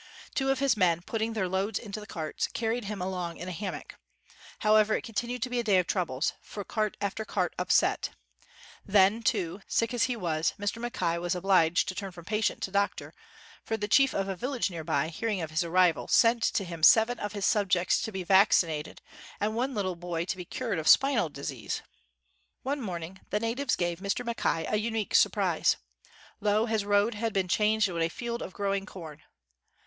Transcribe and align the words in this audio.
Two 0.33 0.49
of 0.49 0.57
his 0.57 0.75
men, 0.75 1.03
putting 1.03 1.33
their 1.33 1.47
loads 1.47 1.77
into 1.77 1.99
the 1.99 2.07
carts, 2.07 2.47
carried 2.53 2.85
him 2.85 3.03
along 3.03 3.37
in 3.37 3.47
a 3.47 3.51
hammock. 3.51 3.97
However, 4.61 4.95
it 4.95 5.03
continued 5.03 5.43
to 5.43 5.49
be 5.51 5.59
a 5.59 5.63
day 5.63 5.77
of 5.77 5.85
troubles; 5.85 6.33
for 6.41 6.63
cart 6.63 6.97
after 6.99 7.23
cart 7.23 7.53
upset, 7.59 8.09
Then 8.83 9.21
too, 9.21 9.61
sick 9.67 9.93
as 9.93 10.05
he 10.05 10.15
was, 10.15 10.55
Mr. 10.57 10.81
Mackay 10.81 11.19
was 11.19 11.35
obliged 11.35 11.87
to 11.87 11.93
turn 11.93 12.11
from 12.11 12.25
patient 12.25 12.63
to 12.63 12.71
doctor; 12.71 13.13
for 13.63 13.77
the 13.77 13.87
chief 13.87 14.15
of 14.15 14.27
a 14.27 14.35
village 14.35 14.71
near 14.71 14.83
by, 14.83 15.09
hearing 15.09 15.39
of 15.39 15.51
his 15.51 15.63
arrival, 15.63 16.07
sent 16.07 16.41
to 16.45 16.63
him 16.63 16.81
seven 16.81 17.19
of 17.19 17.33
his 17.33 17.45
subjects 17.45 18.01
to 18.01 18.11
be 18.11 18.23
vaccinated 18.23 19.03
and 19.39 19.53
one 19.55 19.75
little 19.75 19.95
boy 19.95 20.25
to 20.25 20.35
be 20.35 20.45
cured 20.45 20.79
of 20.79 20.87
spinal 20.87 21.29
disease!, 21.29 21.83
One 22.63 22.81
morning 22.81 23.19
the 23.29 23.39
natives 23.39 23.75
gave 23.75 23.99
Mr. 23.99 24.25
Mack 24.25 24.43
ay 24.47 24.65
a 24.67 24.77
unique 24.77 25.13
surprise. 25.13 25.75
Lo, 26.39 26.65
his 26.65 26.85
road 26.85 27.13
had 27.13 27.33
been 27.33 27.47
changed 27.47 27.87
into 27.87 28.01
a 28.01 28.09
field 28.09 28.41
of 28.41 28.51
growing 28.51 28.87
corn. 28.87 29.21